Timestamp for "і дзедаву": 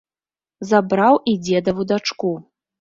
1.33-1.89